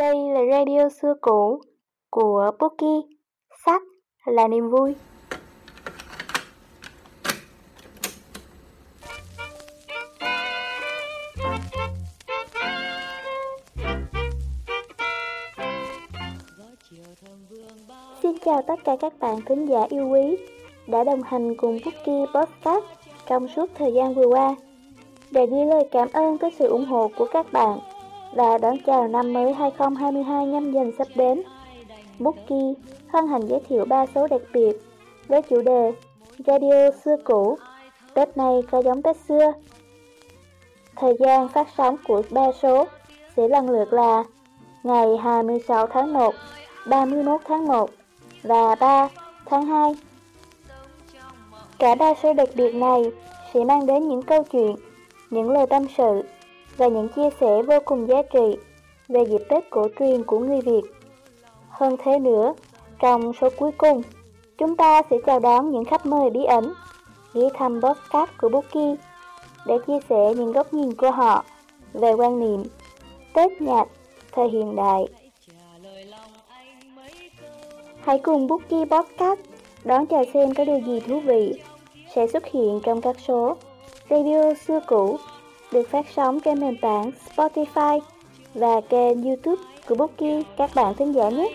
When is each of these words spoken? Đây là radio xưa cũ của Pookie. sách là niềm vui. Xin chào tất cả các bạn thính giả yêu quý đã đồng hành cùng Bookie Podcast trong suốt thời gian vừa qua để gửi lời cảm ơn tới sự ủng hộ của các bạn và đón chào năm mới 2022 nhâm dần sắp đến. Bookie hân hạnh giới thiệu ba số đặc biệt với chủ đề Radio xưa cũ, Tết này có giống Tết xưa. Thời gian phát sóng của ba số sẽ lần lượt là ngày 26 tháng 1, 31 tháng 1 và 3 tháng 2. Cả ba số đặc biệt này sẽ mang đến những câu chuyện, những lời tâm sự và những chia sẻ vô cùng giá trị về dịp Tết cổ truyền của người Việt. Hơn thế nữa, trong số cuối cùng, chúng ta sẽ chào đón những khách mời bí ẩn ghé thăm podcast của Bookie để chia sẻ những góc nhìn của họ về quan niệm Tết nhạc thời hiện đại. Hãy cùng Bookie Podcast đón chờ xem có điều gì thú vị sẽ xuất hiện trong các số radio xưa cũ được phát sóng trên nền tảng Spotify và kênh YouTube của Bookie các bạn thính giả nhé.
Đây 0.00 0.16
là 0.34 0.40
radio 0.50 0.88
xưa 0.88 1.14
cũ 1.20 1.60
của 2.10 2.50
Pookie. 2.58 3.00
sách 3.66 3.82
là 4.26 4.48
niềm 4.48 4.70
vui. 4.70 4.94
Xin 18.22 18.38
chào 18.44 18.62
tất 18.62 18.74
cả 18.84 18.96
các 19.00 19.12
bạn 19.20 19.40
thính 19.46 19.66
giả 19.66 19.86
yêu 19.88 20.08
quý 20.08 20.36
đã 20.86 21.04
đồng 21.04 21.22
hành 21.22 21.54
cùng 21.56 21.78
Bookie 21.84 22.26
Podcast 22.34 22.84
trong 23.26 23.48
suốt 23.48 23.70
thời 23.74 23.92
gian 23.92 24.14
vừa 24.14 24.26
qua 24.26 24.56
để 25.30 25.46
gửi 25.46 25.64
lời 25.66 25.88
cảm 25.90 26.08
ơn 26.12 26.38
tới 26.38 26.50
sự 26.58 26.68
ủng 26.68 26.84
hộ 26.84 27.10
của 27.16 27.26
các 27.32 27.52
bạn 27.52 27.78
và 28.32 28.58
đón 28.58 28.76
chào 28.86 29.08
năm 29.08 29.32
mới 29.32 29.52
2022 29.52 30.46
nhâm 30.46 30.72
dần 30.72 30.92
sắp 30.98 31.08
đến. 31.14 31.42
Bookie 32.18 32.74
hân 33.08 33.28
hạnh 33.28 33.48
giới 33.48 33.60
thiệu 33.68 33.84
ba 33.84 34.06
số 34.14 34.26
đặc 34.26 34.40
biệt 34.52 34.76
với 35.28 35.42
chủ 35.42 35.62
đề 35.62 35.92
Radio 36.46 36.90
xưa 37.04 37.16
cũ, 37.24 37.58
Tết 38.14 38.36
này 38.36 38.62
có 38.70 38.82
giống 38.82 39.02
Tết 39.02 39.16
xưa. 39.28 39.52
Thời 40.96 41.16
gian 41.20 41.48
phát 41.48 41.68
sóng 41.76 41.96
của 42.08 42.22
ba 42.30 42.52
số 42.62 42.84
sẽ 43.36 43.48
lần 43.48 43.70
lượt 43.70 43.92
là 43.92 44.24
ngày 44.82 45.16
26 45.16 45.86
tháng 45.86 46.12
1, 46.12 46.34
31 46.86 47.40
tháng 47.44 47.66
1 47.66 47.90
và 48.42 48.74
3 48.74 49.08
tháng 49.46 49.66
2. 49.66 49.94
Cả 51.78 51.94
ba 51.94 52.14
số 52.22 52.32
đặc 52.32 52.48
biệt 52.54 52.74
này 52.74 53.02
sẽ 53.54 53.64
mang 53.64 53.86
đến 53.86 54.08
những 54.08 54.22
câu 54.22 54.42
chuyện, 54.42 54.76
những 55.30 55.50
lời 55.50 55.66
tâm 55.66 55.86
sự 55.96 56.22
và 56.76 56.88
những 56.88 57.08
chia 57.08 57.28
sẻ 57.40 57.62
vô 57.62 57.78
cùng 57.84 58.08
giá 58.08 58.22
trị 58.22 58.56
về 59.08 59.24
dịp 59.24 59.42
Tết 59.48 59.70
cổ 59.70 59.88
truyền 59.98 60.24
của 60.24 60.38
người 60.38 60.60
Việt. 60.60 60.82
Hơn 61.68 61.96
thế 62.04 62.18
nữa, 62.18 62.54
trong 62.98 63.32
số 63.40 63.48
cuối 63.56 63.70
cùng, 63.78 64.02
chúng 64.58 64.76
ta 64.76 65.02
sẽ 65.10 65.16
chào 65.26 65.40
đón 65.40 65.70
những 65.70 65.84
khách 65.84 66.06
mời 66.06 66.30
bí 66.30 66.44
ẩn 66.44 66.72
ghé 67.34 67.42
thăm 67.54 67.80
podcast 67.82 68.30
của 68.40 68.48
Bookie 68.48 68.96
để 69.66 69.78
chia 69.86 69.98
sẻ 70.08 70.34
những 70.36 70.52
góc 70.52 70.74
nhìn 70.74 70.94
của 70.94 71.10
họ 71.10 71.44
về 71.92 72.12
quan 72.12 72.40
niệm 72.40 72.62
Tết 73.34 73.62
nhạc 73.62 73.88
thời 74.32 74.48
hiện 74.48 74.76
đại. 74.76 75.06
Hãy 78.00 78.18
cùng 78.18 78.46
Bookie 78.46 78.84
Podcast 78.84 79.40
đón 79.84 80.06
chờ 80.06 80.24
xem 80.34 80.54
có 80.54 80.64
điều 80.64 80.80
gì 80.80 81.00
thú 81.00 81.20
vị 81.20 81.52
sẽ 82.14 82.26
xuất 82.26 82.46
hiện 82.46 82.80
trong 82.82 83.00
các 83.00 83.16
số 83.26 83.56
radio 84.10 84.54
xưa 84.54 84.80
cũ 84.86 85.18
được 85.72 85.88
phát 85.90 86.06
sóng 86.16 86.40
trên 86.40 86.60
nền 86.60 86.76
tảng 86.76 87.10
Spotify 87.36 88.00
và 88.54 88.80
kênh 88.88 89.22
YouTube 89.22 89.62
của 89.88 89.94
Bookie 89.94 90.42
các 90.56 90.70
bạn 90.74 90.94
thính 90.94 91.12
giả 91.12 91.28
nhé. 91.28 91.48